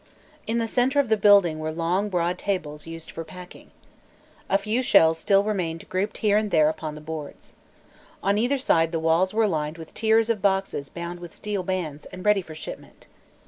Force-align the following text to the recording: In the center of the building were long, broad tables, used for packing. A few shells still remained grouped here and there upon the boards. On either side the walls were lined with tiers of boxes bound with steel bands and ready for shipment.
In 0.47 0.57
the 0.57 0.67
center 0.67 0.99
of 0.99 1.09
the 1.09 1.15
building 1.15 1.59
were 1.59 1.71
long, 1.71 2.09
broad 2.09 2.39
tables, 2.39 2.87
used 2.87 3.11
for 3.11 3.23
packing. 3.23 3.69
A 4.49 4.57
few 4.57 4.81
shells 4.81 5.19
still 5.19 5.43
remained 5.43 5.87
grouped 5.89 6.17
here 6.25 6.37
and 6.37 6.49
there 6.49 6.69
upon 6.69 6.95
the 6.95 7.01
boards. 7.01 7.53
On 8.23 8.39
either 8.39 8.57
side 8.57 8.91
the 8.91 8.99
walls 8.99 9.31
were 9.31 9.47
lined 9.47 9.77
with 9.77 9.93
tiers 9.93 10.31
of 10.31 10.41
boxes 10.41 10.89
bound 10.89 11.19
with 11.19 11.35
steel 11.35 11.61
bands 11.61 12.05
and 12.07 12.25
ready 12.25 12.41
for 12.41 12.55
shipment. 12.55 13.05